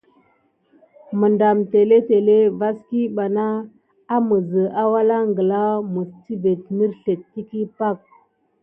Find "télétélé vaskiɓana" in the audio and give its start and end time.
1.71-3.45